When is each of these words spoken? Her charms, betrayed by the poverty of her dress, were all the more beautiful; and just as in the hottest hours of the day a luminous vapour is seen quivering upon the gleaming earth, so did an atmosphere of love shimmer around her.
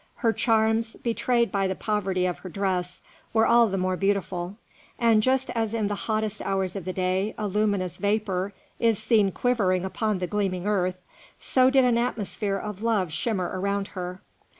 Her 0.15 0.33
charms, 0.33 0.95
betrayed 0.95 1.51
by 1.51 1.67
the 1.67 1.75
poverty 1.75 2.25
of 2.25 2.39
her 2.39 2.49
dress, 2.49 3.03
were 3.33 3.45
all 3.45 3.67
the 3.67 3.77
more 3.77 3.95
beautiful; 3.95 4.55
and 4.97 5.21
just 5.21 5.51
as 5.51 5.75
in 5.75 5.89
the 5.89 5.93
hottest 6.09 6.41
hours 6.41 6.75
of 6.75 6.85
the 6.85 6.91
day 6.93 7.35
a 7.37 7.47
luminous 7.47 7.97
vapour 7.97 8.51
is 8.79 8.97
seen 8.97 9.31
quivering 9.31 9.85
upon 9.85 10.17
the 10.17 10.25
gleaming 10.25 10.65
earth, 10.65 10.97
so 11.39 11.69
did 11.69 11.85
an 11.85 11.99
atmosphere 11.99 12.57
of 12.57 12.81
love 12.81 13.11
shimmer 13.13 13.51
around 13.53 13.89
her. 13.89 14.21